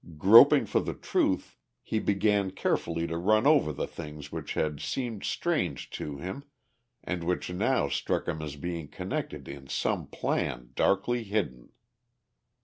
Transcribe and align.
Groping 0.17 0.65
for 0.65 0.79
the 0.79 0.95
truth, 0.95 1.59
he 1.83 1.99
began 1.99 2.49
carefully 2.49 3.05
to 3.05 3.17
run 3.19 3.45
over 3.45 3.71
the 3.71 3.85
things 3.85 4.31
which 4.31 4.55
had 4.55 4.79
seemed 4.79 5.23
strange 5.23 5.91
to 5.91 6.17
him 6.17 6.43
and 7.03 7.23
which 7.23 7.51
now 7.53 7.87
struck 7.87 8.27
him 8.27 8.41
as 8.41 8.55
being 8.55 8.87
connected 8.87 9.47
in 9.47 9.67
some 9.67 10.07
plan 10.07 10.71
darkly 10.73 11.23
hidden. 11.23 11.71